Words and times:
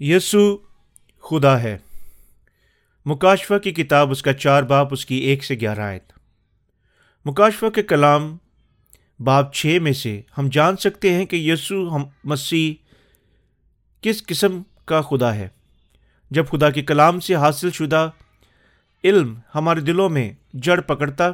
یسو 0.00 0.56
خدا 1.24 1.62
ہے۔ 1.62 1.78
مکاشفہ 3.06 3.58
کی 3.58 3.72
کتاب 3.72 4.10
اس 4.10 4.22
کا 4.22 4.32
چار 4.32 4.62
باپ، 4.62 4.92
اس 4.92 5.06
کی 5.06 5.14
ایک 5.14 5.44
سے 5.44 5.54
گیارہ 5.54 5.80
آیت۔ 5.80 6.12
مکاشفہ 7.24 7.66
کے 7.66 7.82
کلام 7.82 8.36
باپ 9.20 9.54
چھ 9.54 9.78
میں 9.82 9.92
سے 9.92 10.20
ہم 10.38 10.48
جان 10.52 10.76
سکتے 10.76 11.12
ہیں 11.12 11.26
کہ 11.26 11.36
یسو 11.36 11.96
ہم 11.96 12.04
مسیح 12.24 12.74
کس 14.00 14.26
قسم 14.26 14.62
کا 14.84 15.00
خدا 15.00 15.34
ہے۔ 15.34 15.48
جب 16.30 16.48
خدا 16.48 16.70
کے 16.70 16.82
کلام 16.82 17.20
سے 17.20 17.34
حاصل 17.34 17.70
شدہ 17.70 18.10
علم 19.04 19.38
ہمارے 19.54 19.80
دلوں 19.80 20.08
میں 20.08 20.32
جڑ 20.54 20.80
پکڑتا 20.80 21.30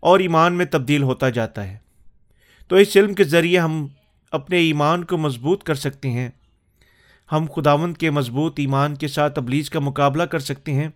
اور 0.00 0.20
ایمان 0.20 0.52
میں 0.52 0.66
تبدیل 0.66 1.02
ہوتا 1.02 1.30
جاتا 1.30 1.66
ہے، 1.66 1.76
تو 2.68 2.76
اس 2.76 2.96
علم 2.96 3.14
کے 3.14 3.24
ذریعے 3.24 3.58
ہم 3.58 3.86
اپنے 4.32 4.58
ایمان 4.58 5.04
کو 5.04 5.18
مضبوط 5.18 5.62
کر 5.62 5.74
سکتے 5.74 6.10
ہیں۔ 6.10 6.30
ہم 7.32 7.46
خداوند 7.56 7.96
کے 7.96 8.10
مضبوط 8.10 8.54
ایمان 8.56 8.94
کے 8.94 9.08
ساتھ 9.08 9.34
تبلیغ 9.34 9.62
کا 9.72 9.80
مقابلہ 9.80 10.22
کر 10.22 10.38
سکتے 10.38 10.74
ہیں 10.74 10.88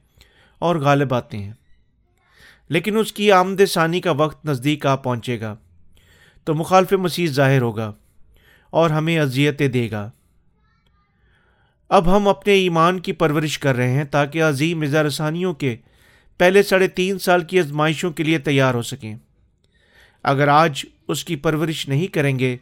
اور 0.58 0.76
غالب 0.76 1.14
آتے 1.14 1.38
ہیں۔ 1.38 1.52
لیکن 2.68 2.96
اس 2.96 3.12
کی 3.12 3.32
آمد 3.32 3.60
ثانی 3.68 4.00
کا 4.00 4.10
وقت 4.10 4.46
نزدیک 4.46 4.86
آ 4.86 4.94
پہنچے 4.94 5.40
گا 5.40 5.56
تو 6.44 6.54
مخالف 6.54 6.92
مسیح 6.92 7.26
ظاہر 7.26 7.62
ہوگا 7.62 7.92
اور 8.70 8.90
ہمیں 8.90 9.18
اذیتیں 9.18 9.68
دے 9.68 9.90
گا۔ 9.90 10.10
اب 11.88 12.16
ہم 12.16 12.28
اپنے 12.28 12.52
ایمان 12.52 13.00
کی 13.00 13.12
پرورش 13.12 13.58
کر 13.58 13.76
رہے 13.76 13.92
ہیں 13.92 14.04
تاکہ 14.04 14.42
عظیم 14.42 14.82
اظہار 14.82 15.52
کے 15.58 15.76
پہلے 16.38 16.62
ساڑھے 16.62 16.88
تین 16.88 17.18
سال 17.18 17.44
کی 17.44 17.60
آزمائشوں 17.60 18.10
کے 18.10 18.22
لیے 18.22 18.38
تیار 18.38 18.74
ہو 18.74 18.82
سکیں۔ 18.82 19.16
اگر 20.22 20.48
آج 20.48 20.84
اس 21.08 21.24
کی 21.24 21.36
پرورش 21.36 21.88
نہیں 21.88 22.06
کریں 22.06 22.38
گے 22.38 22.56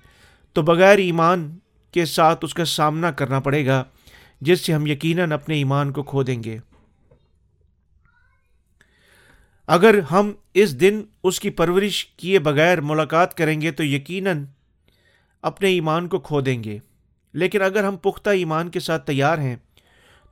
تو 0.53 0.63
بغیر 0.63 0.99
ایمان 0.99 1.59
کے 1.93 2.05
ساتھ 2.05 2.45
اس 2.45 2.55
کا 2.55 2.65
سامنا 2.65 3.11
کرنا 3.11 3.41
پڑے 3.41 3.67
گا، 3.67 3.85
جس 4.41 4.61
سے 4.61 4.73
ہم 4.73 4.87
یقیناً 4.87 5.33
اپنے 5.33 5.55
ایمان 5.55 5.93
کو 5.93 6.03
کھو 6.03 6.23
دیں 6.23 6.43
گے۔ 6.45 6.59
اگر 9.67 9.99
ہم 9.99 10.33
اس 10.55 10.81
دن 10.81 11.03
اس 11.25 11.41
کی 11.41 11.51
پرورش 11.51 12.07
کیے 12.07 12.39
بغیر 12.39 12.81
ملاقات 12.81 13.37
کریں 13.37 13.61
گے 13.61 13.71
تو 13.71 13.85
یقیناً 13.85 14.45
اپنے 15.43 15.69
ایمان 15.69 16.09
کو 16.09 16.19
کھو 16.19 16.41
دیں 16.41 16.65
گے۔ 16.65 16.79
لیکن 17.33 17.63
اگر 17.63 17.85
ہم 17.85 17.97
پختہ 17.97 18.31
ایمان 18.31 18.69
کے 18.69 18.81
ساتھ 18.81 19.07
تیار 19.07 19.39
ہیں، 19.39 19.57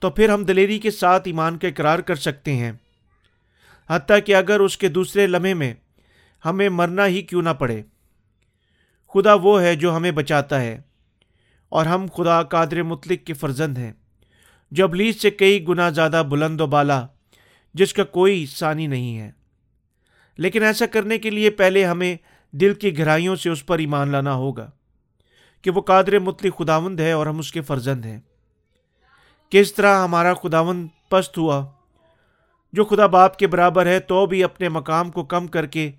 تو 0.00 0.10
پھر 0.10 0.28
ہم 0.28 0.44
دلیری 0.44 0.78
کے 0.78 0.90
ساتھ 0.90 1.22
ایمان 1.28 1.58
کا 1.58 1.68
اقرار 1.68 1.98
کر 1.98 2.16
سکتے 2.16 2.56
ہیں۔ 2.56 2.72
حتیٰ 3.88 4.18
کہ 4.26 4.34
اگر 4.34 4.60
اس 4.60 4.78
کے 4.78 4.88
دوسرے 4.88 5.26
لمحے 5.26 5.54
میں 5.54 5.74
ہمیں 6.44 6.68
مرنا 6.68 7.06
ہی 7.06 7.22
کیوں 7.22 7.42
نہ 7.42 7.50
پڑے۔ 7.50 7.82
خدا 9.14 9.34
وہ 9.34 9.62
ہے 9.62 9.76
جو 9.76 9.96
ہمیں 9.96 10.10
بچاتا 10.10 10.60
ہے۔ 10.60 10.80
اور 11.68 11.86
ہم 11.86 12.06
خدا 12.16 12.42
قادر 12.42 12.82
مطلق 12.82 13.26
کے 13.26 13.32
فرزند 13.32 13.78
ہیں۔ 13.78 13.92
جو 14.70 14.84
ابلیس 14.84 15.22
سے 15.22 15.30
کئی 15.30 15.68
گنا 15.68 15.90
زیادہ 15.90 16.22
بلند 16.28 16.60
و 16.60 16.66
بالا، 16.66 17.06
جس 17.74 17.94
کا 17.94 18.04
کوئی 18.04 18.46
ثانی 18.46 18.86
نہیں 18.86 19.18
ہے۔ 19.18 19.30
لیکن 20.38 20.62
ایسا 20.62 20.86
کرنے 20.86 21.18
کے 21.18 21.30
لیے 21.30 21.50
پہلے 21.50 21.84
ہمیں 21.84 22.16
دل 22.52 22.74
کی 22.74 22.98
گہرائیوں 22.98 23.36
سے 23.36 23.50
اس 23.50 23.66
پر 23.66 23.78
ایمان 23.78 24.08
لانا 24.08 24.34
ہوگا 24.34 24.70
کہ 25.62 25.70
وہ 25.70 25.80
قادر 25.80 26.18
مطلق 26.18 26.58
خداوند 26.58 27.00
ہے 27.00 27.12
اور 27.12 27.26
ہم 27.26 27.38
اس 27.38 27.52
کے 27.52 27.60
فرزند 27.60 28.04
ہیں۔ 28.04 28.20
کس 29.50 29.74
طرح 29.74 30.02
ہمارا 30.02 30.34
خداوند 30.34 30.88
پست 31.08 31.38
ہوا، 31.38 31.66
جو 32.72 32.84
خدا 32.84 33.06
باپ 33.06 33.36
کے 33.36 33.46
برابر 33.46 33.86
ہے، 33.86 34.00
تو 34.00 34.26
بھی 34.26 34.44
اپنے 34.44 34.68
مقام 34.68 35.10
کو 35.10 35.24
کم 35.24 35.46
کر 35.46 35.66
کے 35.66 35.90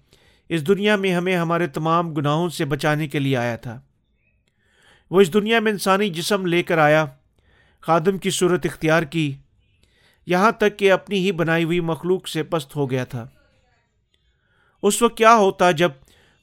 اس 0.49 0.67
دنیا 0.67 0.95
میں 0.95 1.13
ہمیں 1.13 1.35
ہمارے 1.35 1.67
تمام 1.67 2.13
گناہوں 2.13 2.49
سے 2.49 2.65
بچانے 2.65 3.07
کے 3.07 3.19
لیے 3.19 3.37
آیا 3.37 3.55
تھا۔ 3.55 3.81
وہ 5.11 5.21
اس 5.21 5.33
دنیا 5.33 5.59
میں 5.59 5.71
انسانی 5.71 6.09
جسم 6.09 6.45
لے 6.45 6.63
کر 6.63 6.77
آیا، 6.77 7.05
خادم 7.81 8.17
کی 8.17 8.29
صورت 8.29 8.65
اختیار 8.65 9.03
کی، 9.03 9.35
یہاں 10.27 10.51
تک 10.51 10.77
کہ 10.77 10.91
اپنی 10.91 11.19
ہی 11.19 11.31
بنائی 11.31 11.63
ہوئی 11.63 11.79
مخلوق 11.79 12.27
سے 12.27 12.43
پست 12.43 12.75
ہو 12.75 12.91
گیا 12.91 13.03
تھا۔ 13.03 13.27
اس 14.83 15.01
وقت 15.01 15.17
کیا 15.17 15.35
ہوتا 15.35 15.71
جب 15.71 15.91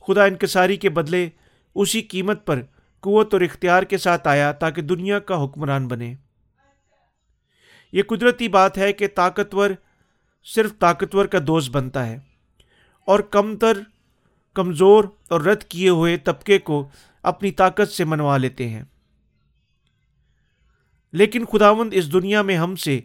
خدا 0.06 0.24
انکساری 0.24 0.76
کے 0.76 0.90
بدلے 0.90 1.28
اسی 1.74 2.02
قیمت 2.02 2.46
پر 2.46 2.62
قوت 3.00 3.34
اور 3.34 3.40
اختیار 3.40 3.82
کے 3.82 3.98
ساتھ 3.98 4.28
آیا 4.28 4.52
تاکہ 4.52 4.82
دنیا 4.82 5.18
کا 5.18 5.44
حکمران 5.44 5.88
بنے۔ 5.88 6.14
یہ 7.92 8.02
قدرتی 8.02 8.48
بات 8.48 8.78
ہے 8.78 8.92
کہ 8.92 9.08
طاقتور 9.14 9.70
صرف 10.44 10.70
طاقتور 10.78 11.26
کا 11.26 11.38
دوست 11.46 11.70
بنتا 11.70 12.06
ہے 12.06 12.18
اور 13.04 13.20
کم 13.20 13.56
تر 13.56 13.78
کمزور 14.54 15.04
اور 15.28 15.40
رد 15.40 15.62
کیے 15.62 15.88
ہوئے 15.88 16.16
طبقے 16.16 16.58
کو 16.58 16.88
اپنی 17.26 17.50
طاقت 17.50 17.88
سے 17.88 18.04
منوا 18.04 18.36
لیتے 18.36 18.68
ہیں۔ 18.68 18.82
لیکن 21.12 21.44
خداوند 21.44 21.90
اس 21.92 22.12
دنیا 22.12 22.42
میں 22.42 22.56
ہم 22.56 22.76
سے 22.76 23.00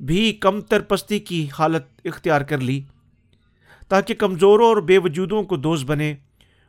بھی 0.00 0.32
کم 0.32 0.60
تر 0.60 0.80
پستی 0.80 1.18
کی 1.18 1.48
حالت 1.58 1.82
اختیار 2.04 2.40
کر 2.40 2.58
لی، 2.58 2.82
تاکہ 3.88 4.14
کمزوروں 4.14 4.66
اور 4.66 4.76
بے 4.76 4.98
وجودوں 4.98 5.42
کو 5.42 5.56
دوست 5.56 5.84
بنے 5.84 6.14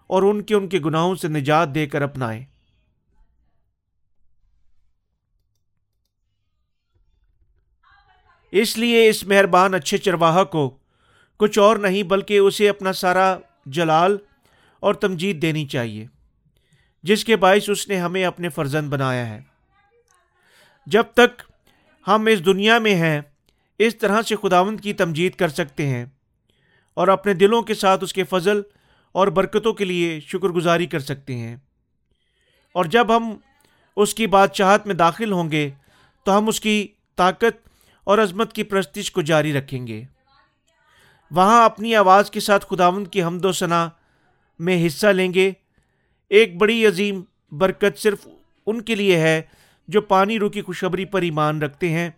اور 0.08 0.24
ان 0.24 0.42
کے 0.42 0.56
ان 0.56 0.70
کے 0.70 0.80
گناہوں 0.80 1.16
سے 1.16 1.28
نجات 1.28 1.76
دے 1.76 1.88
کر 1.88 2.02
اپنائے۔ 2.02 2.46
اس 8.52 8.78
لیے 8.78 9.10
اس 9.10 9.28
مہربان 9.28 9.74
اچھے 9.74 9.98
چرواہا 9.98 10.44
کو 10.44 10.78
کچھ 11.38 11.60
اور 11.60 11.76
نہیں 11.76 12.04
بلکہ 12.04 12.38
اسے 12.38 12.70
اپنا 12.70 12.94
سارا 12.94 13.38
جلال 13.66 14.18
اور 14.80 14.94
تمجید 14.94 15.42
دینی 15.42 15.66
چاہیے۔ 15.66 16.08
جس 17.04 17.26
کے 17.26 17.36
باعث 17.36 17.70
اس 17.70 17.88
نے 17.88 17.98
ہمیں 17.98 18.26
اپنے 18.26 18.50
فرزند 18.50 18.90
بنایا 18.90 19.30
ہے۔ 19.30 19.42
جب 20.86 21.04
تک 21.14 21.42
ہم 22.08 22.26
اس 22.26 22.46
دنیا 22.46 22.80
میں 22.80 22.96
ہیں، 22.96 23.22
اس 23.80 23.98
طرح 23.98 24.22
سے 24.22 24.36
خداوند 24.36 24.80
کی 24.80 24.94
تمجید 24.94 25.36
کر 25.36 25.50
سکتے 25.50 25.88
ہیں 25.88 26.06
اور 26.94 27.08
اپنے 27.08 27.34
دلوں 27.34 27.62
کے 27.62 27.74
ساتھ 27.74 28.04
اس 28.04 28.14
کے 28.14 28.24
فضل 28.24 28.62
اور 29.12 29.28
برکتوں 29.28 29.74
کے 29.74 29.86
لیے 29.86 30.20
شکر 30.20 30.48
گزاری 30.48 30.86
کر 30.86 31.00
سکتے 31.00 31.38
ہیں۔ 31.38 31.56
اور 32.74 32.86
جب 32.86 33.18
ہم 33.18 33.38
اس 33.96 34.14
کی 34.14 34.28
بادشاہت 34.28 34.88
میں 34.88 34.96
داخل 34.96 35.32
ہوں 35.32 35.52
گے، 35.52 35.70
تو 36.24 36.38
ہم 36.38 36.48
اس 36.48 36.62
کی 36.62 36.88
طاقت 37.16 37.70
اور 38.04 38.18
عظمت 38.18 38.54
کی 38.54 38.64
پرستش 38.64 39.12
کو 39.12 39.22
جاری 39.22 39.54
رکھیں 39.54 39.88
گے۔ 39.88 40.04
وہاں 41.32 41.66
اپنی 41.66 41.96
آواز 41.96 42.32
کے 42.32 42.40
ساتھ 42.40 42.66
خداوند 42.70 43.08
کی 43.08 43.24
حمد 43.24 43.46
و 43.46 43.52
ثنا 43.52 43.90
میں 44.60 44.88
حصہ 44.88 45.08
لیں 45.08 45.34
گے۔ 45.34 45.52
ایک 46.30 46.56
بڑی 46.58 46.86
عظیم 46.86 47.22
برکت 47.52 47.98
صرف 47.98 48.28
ان 48.68 48.82
کے 48.82 48.96
لیے 48.96 49.18
ہے 49.20 49.42
جو 49.88 50.02
پانی 50.02 50.40
رو 50.40 50.50
کی 50.50 50.62
خوشبری 50.62 51.06
پر 51.06 51.22
ایمان 51.22 51.62
رکھتے 51.62 51.90
ہیں 51.90 52.10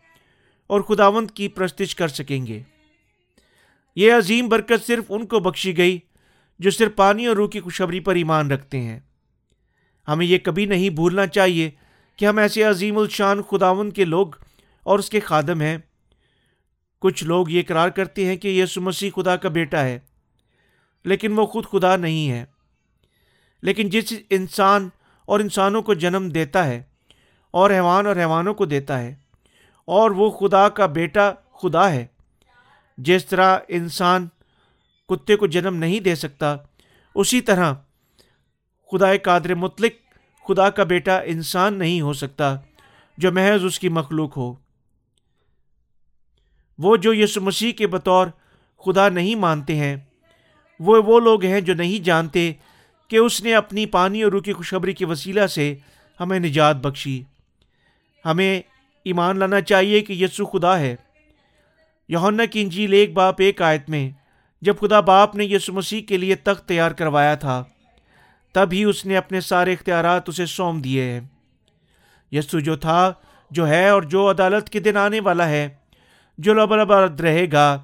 اور 0.69 0.81
خداوند 0.81 1.31
کی 1.31 1.47
پرستش 1.47 1.95
کر 1.95 2.07
سکیں 2.07 2.45
گے۔ 2.47 2.61
یہ 3.95 4.13
عظیم 4.13 4.47
برکت 4.49 4.85
صرف 4.87 5.03
ان 5.09 5.25
کو 5.25 5.39
بخشی 5.39 5.77
گئی 5.77 5.97
جو 6.59 6.71
صرف 6.71 6.95
پانی 6.95 7.25
اور 7.25 7.35
روح 7.35 7.49
کی 7.49 7.59
خوشبری 7.59 7.99
پر 7.99 8.15
ایمان 8.15 8.51
رکھتے 8.51 8.79
ہیں۔ 8.79 8.99
ہمیں 10.07 10.25
یہ 10.25 10.37
کبھی 10.37 10.65
نہیں 10.65 10.89
بھولنا 10.89 11.27
چاہیے 11.27 11.69
کہ 12.19 12.25
ہم 12.25 12.37
ایسے 12.37 12.63
عظیم 12.63 12.97
الشان 12.97 13.41
خداون 13.41 13.91
کے 13.91 14.05
لوگ 14.05 14.27
اور 14.85 14.99
اس 14.99 15.09
کے 15.09 15.19
خادم 15.19 15.61
ہیں۔ 15.61 15.77
کچھ 17.01 17.23
لوگ 17.23 17.49
یہ 17.49 17.59
اقرار 17.59 17.89
کرتے 17.89 18.25
ہیں 18.25 18.35
کہ 18.35 18.47
یسو 18.47 18.81
مسیح 18.81 19.09
خدا 19.15 19.35
کا 19.35 19.49
بیٹا 19.49 19.83
ہے، 19.85 19.99
لیکن 21.05 21.39
وہ 21.39 21.45
خود 21.45 21.65
خدا 21.65 21.95
نہیں 21.95 22.29
ہے۔ 22.31 22.45
لیکن 23.63 23.89
جس 23.89 24.13
انسان 24.29 24.89
اور 25.27 25.39
انسانوں 25.39 25.81
کو 25.81 25.93
جنم 25.93 26.29
دیتا 26.29 26.65
ہے 26.65 26.81
اور 27.53 27.71
حیوان 27.71 28.07
اور 28.07 28.15
حیوانوں 28.15 28.53
کو 28.53 28.65
دیتا 28.65 28.99
ہے 28.99 29.13
اور 29.87 30.11
وہ 30.11 30.29
خدا 30.29 30.67
کا 30.69 30.85
بیٹا 30.85 31.31
خدا 31.61 31.89
ہے، 31.91 32.05
جس 32.97 33.25
طرح 33.25 33.57
انسان 33.67 34.27
کتے 35.09 35.35
کو 35.35 35.47
جنم 35.47 35.75
نہیں 35.75 35.99
دے 35.99 36.15
سکتا، 36.15 36.55
اسی 37.15 37.41
طرح 37.41 37.73
خدا 38.91 39.15
قادر 39.23 39.53
مطلق 39.55 39.93
خدا 40.45 40.69
کا 40.69 40.83
بیٹا 40.83 41.19
انسان 41.25 41.73
نہیں 41.73 42.01
ہو 42.01 42.13
سکتا 42.13 42.55
جو 43.17 43.31
محض 43.31 43.65
اس 43.65 43.79
کی 43.79 43.89
مخلوق 43.89 44.37
ہو۔ 44.37 44.53
وہ 46.79 46.95
جو 46.97 47.13
یسو 47.13 47.41
مسیح 47.41 47.71
کے 47.71 47.87
بطور 47.87 48.27
خدا 48.85 49.09
نہیں 49.09 49.35
مانتے 49.35 49.75
ہیں، 49.75 49.95
وہ 50.79 51.01
وہ 51.05 51.19
لوگ 51.19 51.43
ہیں 51.43 51.61
جو 51.61 51.73
نہیں 51.73 52.03
جانتے 52.03 52.51
کہ 53.11 53.17
اس 53.17 53.43
نے 53.43 53.55
اپنی 53.55 53.85
پانی 53.85 54.23
اور 54.23 54.31
روح 54.31 54.41
کی 54.41 54.53
خوشخبری 54.53 54.93
کے 54.93 55.05
وسیلہ 55.05 55.47
سے 55.47 55.75
ہمیں 56.19 56.39
نجات 56.39 56.75
بخشی۔ 56.75 57.23
ہمیں 58.25 58.61
ایمان 59.05 59.39
لانا 59.39 59.61
چاہیے 59.61 60.01
کہ 60.01 60.13
یسو 60.13 60.45
خدا 60.45 60.79
ہے۔ 60.79 60.95
یونا 62.09 62.45
کی 62.45 62.61
انجیل 62.61 62.93
ایک 62.93 63.13
باپ 63.13 63.35
ایک 63.37 63.61
آیت 63.61 63.89
میں، 63.89 64.09
جب 64.61 64.75
خدا 64.81 64.99
باپ 64.99 65.35
نے 65.35 65.45
یسو 65.45 65.73
مسیح 65.73 66.01
کے 66.01 66.17
لیے 66.17 66.35
تخت 66.35 66.67
تیار 66.67 66.91
کروایا 66.91 67.35
تھا، 67.35 67.63
تب 68.51 68.69
ہی 68.71 68.83
اس 68.83 69.05
نے 69.05 69.17
اپنے 69.17 69.41
سارے 69.41 69.73
اختیارات 69.73 70.29
اسے 70.29 70.45
سونپ 70.45 70.83
دیے 70.83 71.03
ہیں۔ 71.03 71.19
یسو 72.31 72.59
جو 72.59 72.75
تھا، 72.75 73.13
جو 73.51 73.67
ہے 73.67 73.89
اور 73.89 74.01
جو 74.01 74.29
عدالت 74.29 74.69
کے 74.69 74.79
دن 74.79 74.97
آنے 74.97 75.19
والا 75.19 75.49
ہے، 75.49 75.69
جو 76.37 76.53
لبربرد 76.53 77.21
رہے 77.21 77.45
گا، 77.51 77.81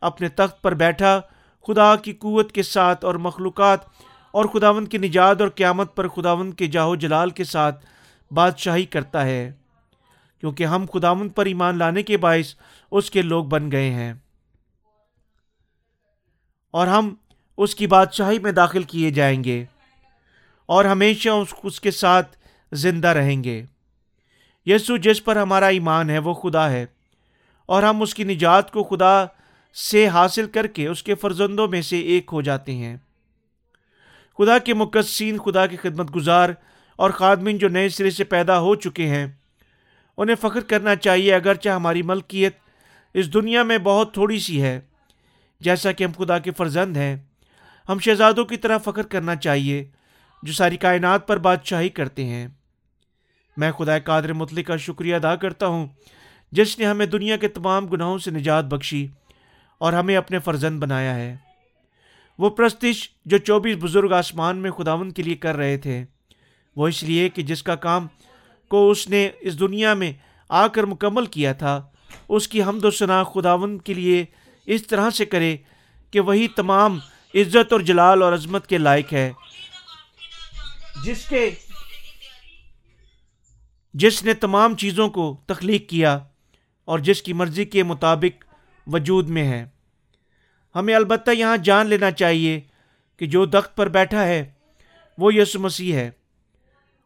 اپنے 0.00 0.28
تخت 0.28 0.62
پر 0.62 0.74
بیٹھا، 0.74 1.20
خدا 1.66 1.96
کی 1.96 2.12
قوت 2.12 2.52
کے 2.52 2.62
ساتھ 2.62 3.04
اور 3.04 3.14
مخلوقات 3.14 3.97
اور 4.30 4.44
خداون 4.44 4.86
کی 4.86 4.98
نجات 4.98 5.40
اور 5.40 5.48
قیامت 5.48 5.96
پر 5.96 6.08
خداون 6.08 6.52
کے 6.52 6.66
جاہو 6.66 6.96
جلال 6.96 7.30
کے 7.30 7.44
ساتھ 7.44 7.86
بادشاہی 8.30 8.84
کرتا 8.84 9.24
ہے، 9.24 9.52
کیونکہ 10.40 10.66
ہم 10.66 10.86
خداوند 10.94 11.32
پر 11.34 11.46
ایمان 11.46 11.78
لانے 11.78 12.02
کے 12.02 12.16
باعث 12.16 12.54
اس 12.90 13.10
کے 13.10 13.22
لوگ 13.22 13.44
بن 13.44 13.72
گئے 13.72 13.90
ہیں۔ 13.90 14.14
اور 16.70 16.86
ہم 16.86 17.14
اس 17.56 17.74
کی 17.74 17.86
بادشاہی 17.86 18.38
میں 18.38 18.52
داخل 18.52 18.82
کیے 18.82 19.10
جائیں 19.10 19.44
گے 19.44 19.64
اور 20.66 20.84
ہمیشہ 20.84 21.28
اس 21.62 21.80
کے 21.80 21.90
ساتھ 21.90 22.36
زندہ 22.72 23.08
رہیں 23.08 23.44
گے۔ 23.44 23.64
یسو 24.66 24.96
جس 24.96 25.24
پر 25.24 25.36
ہمارا 25.36 25.66
ایمان 25.66 26.10
ہے، 26.10 26.18
وہ 26.18 26.34
خدا 26.34 26.70
ہے۔ 26.70 26.86
اور 27.66 27.82
ہم 27.82 28.02
اس 28.02 28.14
کی 28.14 28.24
نجات 28.24 28.70
کو 28.70 28.82
خدا 28.82 29.24
سے 29.74 30.08
حاصل 30.08 30.46
کر 30.46 30.66
کے 30.66 30.86
اس 30.86 31.02
کے 31.02 31.14
فرزندوں 31.14 31.68
میں 31.68 31.82
سے 31.82 31.98
ایک 31.98 32.30
ہو 32.32 32.42
جاتے 32.42 32.74
ہیں۔ 32.76 32.96
خدا 34.38 34.58
کے 34.58 34.74
مقصین 34.74 35.38
خدا 35.38 35.66
کی 35.66 35.76
خدمت 35.76 36.16
گزار 36.16 36.50
اور 36.96 37.10
خادمین 37.10 37.58
جو 37.58 37.68
نئے 37.68 37.88
سرے 37.88 38.10
سے 38.10 38.24
پیدا 38.24 38.60
ہو 38.60 38.74
چکے 38.74 39.06
ہیں۔ 39.06 39.26
انہیں 40.16 40.36
فخر 40.36 40.60
کرنا 40.60 40.96
چاہیے 40.96 41.34
اگرچہ 41.34 41.68
ہماری 41.68 42.02
ملکیت 42.02 42.56
اس 43.14 43.34
دنیا 43.34 43.62
میں 43.62 43.78
بہت 43.78 44.14
تھوڑی 44.14 44.38
سی 44.38 44.62
ہے۔ 44.62 44.80
جیسا 45.60 45.92
کہ 45.92 46.04
ہم 46.04 46.24
خدا 46.24 46.38
کے 46.38 46.50
فرزند 46.50 46.96
ہیں، 46.96 47.16
ہم 47.88 47.98
شہزادوں 47.98 48.44
کی 48.44 48.56
طرح 48.56 48.78
فخر 48.78 49.02
کرنا 49.02 49.36
چاہیے 49.36 49.90
جو 50.42 50.52
ساری 50.52 50.76
کائنات 50.76 51.28
پر 51.28 51.36
بادشاہی 51.36 51.88
کرتے 51.88 52.24
ہیں۔ 52.24 52.48
میں 53.56 53.72
خدا 53.72 53.98
قادر 53.98 54.32
مطلق 54.32 54.66
کا 54.66 54.76
شکریہ 54.76 55.14
ادا 55.14 55.36
کرتا 55.36 55.66
ہوں 55.66 55.86
جس 56.52 56.78
نے 56.78 56.86
ہمیں 56.86 57.06
دنیا 57.06 57.36
کے 57.36 57.48
تمام 57.48 57.86
گناہوں 57.86 58.18
سے 58.18 58.30
نجات 58.30 58.64
بخشی 58.64 59.06
اور 59.78 59.92
ہمیں 59.92 60.16
اپنے 60.16 60.38
فرزند 60.38 60.82
بنایا 60.82 61.14
ہے۔ 61.14 61.36
وہ 62.38 62.50
پرستش 62.50 63.10
جو 63.24 63.38
چوبیس 63.38 63.76
بزرگ 63.80 64.12
آسمان 64.12 64.56
میں 64.56 64.70
خداون 64.70 65.10
کے 65.10 65.22
لیے 65.22 65.34
کر 65.34 65.56
رہے 65.56 65.76
تھے۔ 65.76 66.04
وہ 66.76 66.88
اس 66.88 67.02
لیے 67.02 67.28
کہ 67.28 67.42
جس 67.42 67.62
کا 67.62 67.74
کام 67.74 68.06
کو 68.68 68.90
اس 68.90 69.08
نے 69.08 69.30
اس 69.40 69.60
دنیا 69.60 69.94
میں 69.94 70.12
آ 70.48 70.66
کر 70.66 70.84
مکمل 70.84 71.26
کیا 71.26 71.52
تھا، 71.52 71.86
اس 72.28 72.48
کی 72.48 72.62
حمد 72.62 72.84
و 72.84 72.90
ثناء 72.90 73.22
خداون 73.22 73.78
کے 73.78 73.94
لیے 73.94 74.24
اس 74.66 74.86
طرح 74.86 75.10
سے 75.10 75.24
کرے 75.24 75.56
کہ 76.10 76.20
وہی 76.20 76.48
تمام 76.48 76.98
عزت 77.34 77.72
اور 77.72 77.80
جلال 77.80 78.22
اور 78.22 78.32
عظمت 78.32 78.66
کے 78.66 78.78
لائق 78.78 79.12
ہے۔ 79.12 79.32
جس 81.04 81.28
کے، 81.28 81.50
جس 83.94 84.24
نے 84.24 84.34
تمام 84.34 84.76
چیزوں 84.76 85.08
کو 85.08 85.40
تخلیق 85.46 85.88
کیا 85.88 86.18
اور 86.84 86.98
جس 86.98 87.22
کی 87.22 87.32
مرضی 87.32 87.64
کے 87.64 87.82
مطابق 87.82 88.44
وجود 88.86 89.28
میں 89.28 89.44
ہے۔ 89.44 89.66
ہمیں 90.74 90.94
البتہ 90.94 91.30
یہاں 91.30 91.56
جان 91.56 91.86
لینا 91.86 92.10
چاہیے 92.10 92.60
کہ 93.16 93.26
جو 93.26 93.46
دخت 93.46 93.76
پر 93.76 93.88
بیٹھا 93.88 94.26
ہے، 94.26 94.50
وہ 95.18 95.34
یس 95.34 95.56
مسیح 95.56 95.94
ہے 95.94 96.10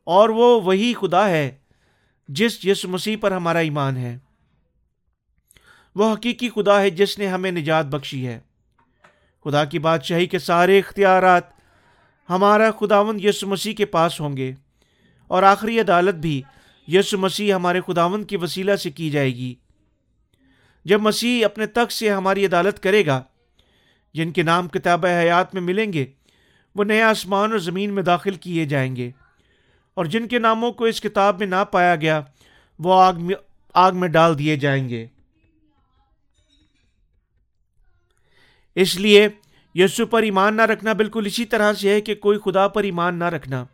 اور 0.04 0.28
وہ 0.28 0.60
وہی 0.60 0.94
خدا 1.00 1.28
ہے 1.28 1.58
جس 2.28 2.64
یس 2.64 2.84
مسیح 2.84 3.16
پر 3.20 3.32
ہمارا 3.32 3.58
ایمان 3.58 3.96
ہے۔ 3.96 4.18
وہ 5.94 6.14
حقیقی 6.14 6.48
خدا 6.48 6.80
ہے 6.80 6.90
جس 6.90 7.18
نے 7.18 7.26
ہمیں 7.26 7.52
نجات 7.52 7.86
بخشی 7.86 8.26
ہے۔ 8.26 8.40
خدا 9.44 9.64
کی 9.64 9.78
بادشاہی 9.78 10.26
کے 10.26 10.38
سارے 10.38 10.78
اختیارات 10.78 11.42
ہمارا 12.30 12.70
خداون 12.70 13.18
یس 13.22 13.44
مسیح 13.44 13.74
کے 13.74 13.84
پاس 13.84 14.20
ہوں 14.20 14.36
گے 14.36 14.52
اور 15.28 15.42
آخری 15.42 15.80
عدالت 15.80 16.14
بھی 16.14 16.42
یس 16.88 17.14
مسیح 17.14 17.54
ہمارے 17.54 17.80
خداون 17.86 18.24
کی 18.24 18.36
وسیلہ 18.36 18.76
سے 18.76 18.90
کی 18.90 19.10
جائے 19.10 19.34
گی۔ 19.34 19.54
جب 20.84 21.00
مسیح 21.00 21.44
اپنے 21.44 21.66
تخت 21.66 21.92
سے 21.92 22.10
ہماری 22.10 22.46
عدالت 22.46 22.82
کرے 22.82 23.06
گا 23.06 23.22
جن 24.14 24.30
کے 24.30 24.42
نام 24.42 24.68
کتاب 24.68 25.06
حیات 25.06 25.54
میں 25.54 25.62
ملیں 25.62 25.92
گے، 25.92 26.06
وہ 26.74 26.84
نئے 26.84 27.02
آسمان 27.02 27.50
اور 27.50 27.58
زمین 27.58 27.92
میں 27.92 28.02
داخل 28.02 28.34
کیے 28.34 28.64
جائیں 28.64 28.96
گے۔ 28.96 29.10
اور 29.94 30.04
جن 30.04 30.28
کے 30.28 30.38
ناموں 30.38 30.72
کو 30.72 30.84
اس 30.84 31.00
کتاب 31.00 31.38
میں 31.38 31.46
نہ 31.46 31.64
پایا 31.70 31.96
گیا، 31.96 32.20
وہ 32.78 33.02
آگ 33.02 33.14
میں 33.14 33.34
آگ 33.74 33.92
میں 33.94 34.08
ڈال 34.08 34.38
دیے 34.38 34.56
جائیں 34.56 34.88
گے۔ 34.88 35.06
اس 38.74 38.96
لیے 38.96 39.28
یسو 39.74 40.06
پر 40.06 40.22
ایمان 40.22 40.56
نہ 40.56 40.62
رکھنا 40.62 40.92
بالکل 40.92 41.26
اسی 41.26 41.44
طرح 41.44 41.72
سے 41.72 41.88
ہے 41.88 42.00
کہ 42.00 42.14
کوئی 42.14 42.38
خدا 42.38 42.68
پر 42.68 42.82
ایمان 42.82 43.18
نہ 43.18 43.24
رکھنا۔ 43.24 43.64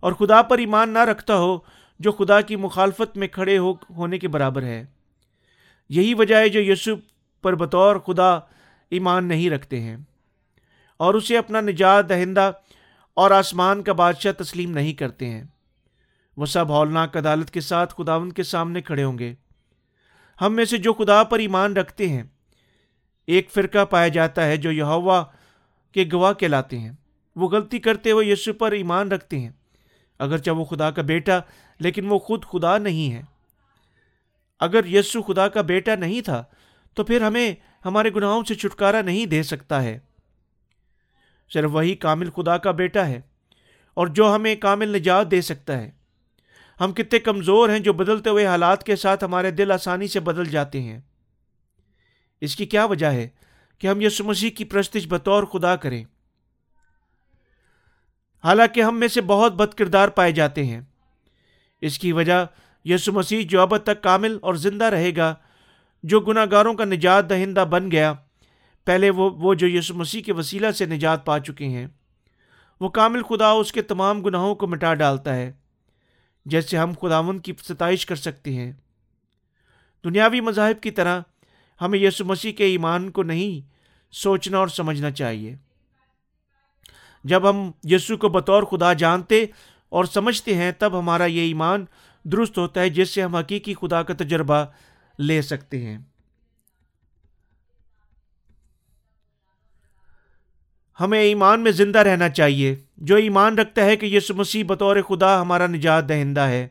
اور 0.00 0.12
خدا 0.12 0.42
پر 0.42 0.58
ایمان 0.58 0.90
نہ 0.90 0.98
رکھتا 0.98 1.36
ہو، 1.36 1.58
جو 1.98 2.12
خدا 2.12 2.40
کی 2.40 2.56
مخالفت 2.56 3.16
میں 3.16 3.28
کھڑے 3.28 3.58
ہو 3.58 3.72
ہونے 3.72 4.18
کے 4.18 4.28
برابر 4.28 4.62
ہے۔ 4.62 4.84
یہی 5.88 6.14
وجہ 6.14 6.34
ہے 6.34 6.48
جو 6.48 6.72
یسو 6.72 6.92
پر 7.42 7.54
بطور 7.54 7.96
خدا 7.96 8.38
ایمان 8.90 9.24
نہیں 9.24 9.50
رکھتے 9.50 9.80
ہیں۔ 9.80 9.96
اور 10.96 11.14
اسے 11.14 11.38
اپنا 11.38 11.60
نجات 11.60 12.08
دہندہ 12.08 12.52
اور 13.14 13.30
آسمان 13.30 13.82
کا 13.82 13.92
بادشاہ 13.92 14.42
تسلیم 14.42 14.70
نہیں 14.70 14.92
کرتے 14.92 15.26
ہیں۔ 15.26 15.44
وہ 16.36 16.46
سب 16.46 16.68
ہولناک 16.68 17.16
عدالت 17.16 17.50
کے 17.50 17.60
ساتھ 17.60 17.94
خداون 17.94 18.32
کے 18.32 18.42
سامنے 18.42 18.82
کھڑے 18.82 19.04
ہوں 19.04 19.18
گے۔ 19.18 19.34
ہم 20.40 20.54
میں 20.54 20.64
سے 20.64 20.76
جو 20.76 20.92
خدا 20.92 21.24
پر 21.24 21.38
ایمان 21.38 21.76
رکھتے 21.76 22.08
ہیں، 22.08 22.22
ایک 23.26 23.50
فرقہ 23.50 23.84
پایا 23.84 24.08
جاتا 24.08 24.44
ہے 24.44 24.56
جو 24.56 24.72
یہوا 24.72 25.24
کے 25.92 26.08
گواہ 26.12 26.32
کہلاتے 26.32 26.78
ہیں۔ 26.78 26.92
وہ 27.36 27.48
غلطی 27.48 27.78
کرتے 27.78 28.10
ہوئے 28.10 28.26
یسو 28.26 28.52
پر 28.52 28.72
ایمان 28.72 29.08
رکھتے 29.08 29.38
ہیں۔ 29.38 29.50
اگرچہ 30.18 30.50
وہ 30.50 30.64
خدا 30.64 30.90
کا 30.90 31.02
بیٹا، 31.02 31.40
لیکن 31.80 32.08
وہ 32.08 32.18
خود 32.18 32.44
خدا 32.44 32.78
نہیں 32.78 33.12
ہے۔ 33.12 33.22
اگر 34.60 34.84
یسو 34.84 35.22
خدا 35.22 35.48
کا 35.48 35.60
بیٹا 35.60 35.94
نہیں 35.94 36.20
تھا 36.20 36.44
تو 36.98 37.04
پھر 37.04 37.20
ہمیں 37.20 37.54
ہمارے 37.84 38.10
گناہوں 38.16 38.44
سے 38.44 38.54
چھٹکارا 38.54 39.02
نہیں 39.02 39.26
دے 39.26 39.42
سکتا 39.42 39.82
ہے۔ 39.82 39.98
صرف 41.52 41.70
وہی 41.72 41.94
کامل 41.94 42.30
خدا 42.30 42.58
کا 42.58 42.70
بیٹا 42.70 43.06
ہے 43.06 43.20
اور 43.94 44.06
جو 44.06 44.34
ہمیں 44.34 44.56
کامل 44.56 44.88
نجات 44.88 45.30
دے 45.30 45.40
سکتا 45.40 45.78
ہے۔ 45.78 45.90
ہم 46.80 46.92
کتنے 46.92 47.18
کمزور 47.18 47.68
ہیں 47.68 47.78
جو 47.78 47.92
بدلتے 47.92 48.30
ہوئے 48.30 48.46
حالات 48.46 48.84
کے 48.84 48.96
ساتھ 48.96 49.24
ہمارے 49.24 49.50
دل 49.50 49.72
آسانی 49.72 50.08
سے 50.08 50.20
بدل 50.20 50.44
جاتے 50.44 50.82
ہیں۔ 50.82 51.00
اس 52.40 52.56
کی 52.56 52.66
کیا 52.66 52.84
وجہ 52.84 53.06
ہے 53.06 53.28
کہ 53.78 53.86
ہم 53.86 54.00
یسو 54.00 54.24
مسیح 54.24 54.50
کی 54.50 54.64
پرستش 54.64 55.06
بطور 55.08 55.42
خدا 55.42 55.76
کریں؟ 55.76 56.04
حالانکہ 58.44 58.82
ہم 58.82 59.00
میں 59.00 59.08
سے 59.08 59.20
بہت 59.20 59.52
بد 59.52 59.74
کردار 59.74 60.08
پائے 60.08 60.32
جاتے 60.32 60.64
ہیں۔ 60.64 60.80
اس 61.80 61.98
کی 61.98 62.12
وجہ 62.12 62.46
یسو 62.84 63.12
مسیح 63.12 63.46
جو 63.48 63.60
اب 63.60 63.78
تک 63.78 64.02
کامل 64.02 64.38
اور 64.42 64.54
زندہ 64.54 64.84
رہے 64.84 65.16
گا 65.16 65.34
جو 66.02 66.20
گناہ 66.20 66.44
گاروں 66.50 66.74
کا 66.74 66.84
نجات 66.84 67.30
دہندہ 67.30 67.64
بن 67.70 67.90
گیا، 67.90 68.12
پہلے 68.86 69.10
وہ 69.10 69.30
وہ 69.30 69.54
جو 69.54 69.68
یسو 69.68 69.94
مسیح 69.94 70.22
کے 70.22 70.32
وسیلہ 70.32 70.70
سے 70.70 70.86
نجات 70.86 71.26
پا 71.26 71.38
چکے 71.38 71.64
ہیں۔ 71.64 71.86
وہ 72.80 72.88
کامل 72.88 73.22
خدا 73.22 73.50
اس 73.50 73.72
کے 73.72 73.82
تمام 73.82 74.22
گناہوں 74.22 74.54
کو 74.54 74.66
مٹا 74.66 74.94
ڈالتا 74.94 75.36
ہے، 75.36 75.52
جیسے 76.46 76.76
ہم 76.76 76.92
خداون 77.00 77.38
کی 77.38 77.52
ستائش 77.62 78.06
کر 78.06 78.16
سکتے 78.16 78.52
ہیں۔ 78.52 78.72
دنیاوی 80.04 80.40
مذاہب 80.40 80.82
کی 80.82 80.90
طرح، 80.90 81.20
ہمیں 81.80 81.98
یسو 81.98 82.24
مسیح 82.24 82.52
کے 82.52 82.64
ایمان 82.64 83.10
کو 83.10 83.22
نہیں 83.22 83.60
سوچنا 84.12 84.58
اور 84.58 84.68
سمجھنا 84.68 85.10
چاہیے۔ 85.10 85.56
جب 87.24 87.50
ہم 87.50 87.70
یسو 87.84 88.16
کو 88.16 88.28
بطور 88.28 88.62
خدا 88.62 88.92
جانتے 88.92 89.44
اور 89.88 90.04
سمجھتے 90.04 90.54
ہیں، 90.54 90.72
تب 90.78 90.98
ہمارا 90.98 91.24
یہ 91.24 91.40
ایمان 91.40 91.84
درست 92.24 92.58
ہوتا 92.58 92.80
ہے، 92.80 92.90
جس 92.90 93.10
سے 93.10 93.22
ہم 93.22 93.36
حقیقی 93.36 93.74
خدا 93.74 94.02
کا 94.02 94.14
تجربہ 94.14 94.64
لے 95.18 95.40
سکتے 95.42 95.78
ہیں۔ 95.82 95.98
ہمیں 100.98 101.20
ایمان 101.20 101.60
میں 101.60 101.72
زندہ 101.72 101.98
رہنا 101.98 102.28
چاہیے۔ 102.28 102.74
جو 102.96 103.16
ایمان 103.16 103.58
رکھتا 103.58 103.84
ہے 103.84 103.96
کہ 103.96 104.06
یسو 104.06 104.34
مسیح 104.34 104.64
بطور 104.66 104.96
خدا 105.08 105.40
ہمارا 105.40 105.66
نجات 105.66 106.08
دہندہ 106.08 106.40
ہے، 106.40 106.66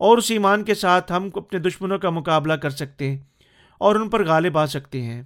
اور 0.00 0.18
اس 0.18 0.30
ایمان 0.30 0.64
کے 0.64 0.74
ساتھ 0.74 1.12
ہم 1.12 1.28
اپنے 1.34 1.58
دشمنوں 1.58 1.98
کا 1.98 2.10
مقابلہ 2.10 2.52
کر 2.52 2.70
سکتے 2.70 3.10
ہیں 3.10 3.18
اور 3.80 3.94
ان 3.94 4.08
پر 4.10 4.24
غالب 4.24 4.58
آ 4.58 4.66
سکتے 4.66 5.02
ہیں۔ 5.02 5.22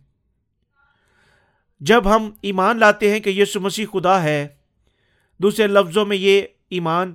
جب 1.80 2.14
ہم 2.16 2.30
ایمان 2.42 2.78
لاتے 2.78 3.10
ہیں 3.10 3.20
کہ 3.20 3.30
یسو 3.30 3.60
مسیح 3.60 3.86
خدا 3.92 4.22
ہے، 4.22 4.46
دوسرے 5.40 5.66
لفظوں 5.66 6.04
میں 6.06 6.16
یہ 6.16 6.42
ایمان 6.70 7.12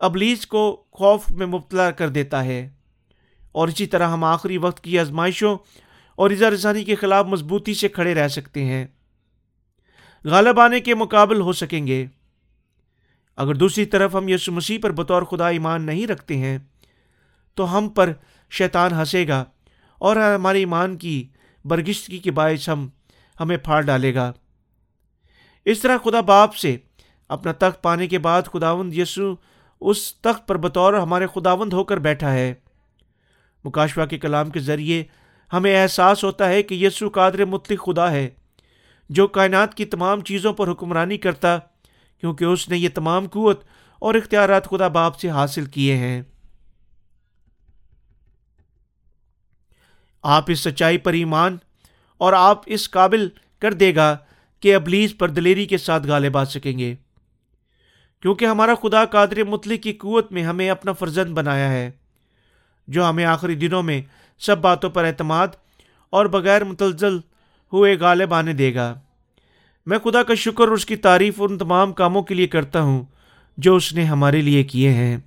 ابلیس 0.00 0.46
کو 0.46 0.84
خوف 0.92 1.30
میں 1.32 1.46
مبتلا 1.46 1.90
کر 1.90 2.08
دیتا 2.08 2.44
ہے۔ 2.44 2.68
اور 3.52 3.68
اسی 3.68 3.86
طرح 3.86 4.08
ہم 4.08 4.24
آخری 4.24 4.56
وقت 4.56 4.80
کی 4.80 4.98
آزمائشوں 4.98 5.58
اور 6.16 6.30
اظہار 6.30 6.52
رسانی 6.52 6.84
کے 6.84 6.94
خلاف 6.94 7.26
مضبوطی 7.26 7.74
سے 7.74 7.88
کھڑے 7.88 8.14
رہ 8.14 8.28
سکتے 8.28 8.64
ہیں۔ 8.64 8.86
غالب 10.24 10.60
آنے 10.60 10.80
کے 10.80 10.94
مقابل 10.94 11.40
ہو 11.40 11.52
سکیں 11.52 11.86
گے۔ 11.86 12.06
اگر 13.36 13.54
دوسری 13.54 13.84
طرف 13.84 14.14
ہم 14.14 14.28
یسو 14.28 14.52
مسیح 14.52 14.78
پر 14.82 14.92
بطور 14.92 15.22
خدا 15.22 15.48
ایمان 15.48 15.82
نہیں 15.82 16.06
رکھتے 16.06 16.36
ہیں، 16.36 16.58
تو 17.54 17.78
ہم 17.78 17.88
پر 17.88 18.12
شیطان 18.50 18.92
ہنسے 18.92 19.28
گا 19.28 19.44
اور 19.98 20.16
ہمارے 20.16 20.58
ایمان 20.58 20.96
کی 20.96 21.28
برگشتگی 21.64 22.18
کے 22.18 22.30
باعث 22.30 22.68
ہم، 22.68 22.88
ہمیں 23.40 23.56
پھاڑ 23.56 23.82
ڈالے 23.82 24.14
گا۔ 24.14 24.32
اس 25.64 25.80
طرح 25.80 25.96
خدا 26.04 26.20
باپ 26.20 26.54
سے 26.54 26.76
اپنا 27.28 27.52
تخت 27.52 27.82
پانے 27.82 28.06
کے 28.06 28.18
بعد 28.18 28.42
خداوند 28.42 28.94
یسو 28.94 29.34
اس 29.80 30.14
تخت 30.14 30.48
پر 30.48 30.56
بطور 30.56 30.94
ہمارے 30.94 31.26
خداوند 31.34 31.72
ہو 31.72 31.84
کر 31.84 31.96
بیٹھا 31.96 32.32
ہے۔ 32.32 32.54
مکاشوا 33.64 34.06
کے 34.06 34.18
کلام 34.18 34.50
کے 34.50 34.60
ذریعے 34.60 35.04
ہمیں 35.52 35.82
احساس 35.82 36.24
ہوتا 36.24 36.48
ہے 36.48 36.62
کہ 36.62 36.74
یسو 36.74 37.08
قادر 37.08 37.44
مطلق 37.44 37.84
خدا 37.86 38.10
ہے، 38.10 38.28
جو 39.10 39.26
کائنات 39.26 39.74
کی 39.74 39.84
تمام 39.84 40.20
چیزوں 40.20 40.52
پر 40.52 40.72
حکمرانی 40.72 41.18
کرتا، 41.18 41.58
کیونکہ 42.20 42.44
اس 42.44 42.68
نے 42.68 42.78
یہ 42.78 42.88
تمام 42.94 43.28
قوت 43.28 43.64
اور 43.98 44.14
اختیارات 44.14 44.70
خدا 44.70 44.88
باپ 44.88 45.18
سے 45.18 45.30
حاصل 45.30 45.64
کیے 45.64 45.96
ہیں۔ 45.96 46.22
آپ 50.22 50.44
اس 50.48 50.60
سچائی 50.60 50.98
پر 50.98 51.12
ایمان 51.12 51.56
اور 52.18 52.32
آپ 52.32 52.62
اس 52.66 52.90
قابل 52.90 53.28
کر 53.58 53.72
دے 53.72 53.94
گا 53.94 54.16
کہ 54.60 54.74
ابلیس 54.74 55.18
پر 55.18 55.28
دلیری 55.28 55.66
کے 55.66 55.78
ساتھ 55.78 56.06
غالب 56.06 56.38
آ 56.38 56.44
سکیں 56.44 56.78
گے۔ 56.78 56.94
کیونکہ 58.22 58.44
ہمارا 58.44 58.74
خدا 58.74 59.04
قادر 59.04 59.44
مطلق 59.44 59.82
کی 59.82 59.92
قوت 59.92 60.32
میں 60.32 60.42
ہمیں 60.42 60.70
اپنا 60.70 60.92
فرزند 60.92 61.32
بنایا 61.32 61.72
ہے۔ 61.72 61.90
جو 62.88 63.08
ہمیں 63.08 63.24
آخری 63.24 63.54
دنوں 63.54 63.82
میں 63.82 64.02
سب 64.38 64.58
باتوں 64.58 64.90
پر 64.90 65.04
اعتماد 65.04 65.48
اور 66.10 66.26
بغیر 66.26 66.64
متلزل 66.64 67.18
ہوئے 67.72 67.96
غالب 67.96 68.34
آنے 68.34 68.52
دے 68.52 68.74
گا۔ 68.74 68.94
میں 69.86 69.98
خدا 69.98 70.22
کا 70.22 70.34
شکر 70.34 70.60
اور 70.60 70.68
اس 70.68 70.86
کی 70.86 70.96
تعریف 70.96 71.34
ان 71.38 71.58
تمام 71.58 71.92
کاموں 71.92 72.22
کے 72.22 72.34
لیے 72.34 72.46
کرتا 72.46 72.80
ہوں 72.80 73.04
جو 73.56 73.76
اس 73.76 73.92
نے 73.92 74.04
ہمارے 74.04 74.40
لیے 74.40 74.64
کیے 74.64 74.90
ہیں۔ 74.90 75.18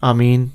آمین۔ 0.00 0.46